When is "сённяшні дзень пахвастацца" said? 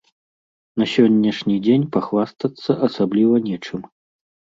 0.93-2.71